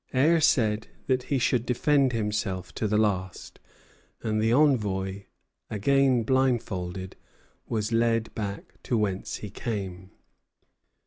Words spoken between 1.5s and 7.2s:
defend himself to the last; and the envoy, again blindfolded,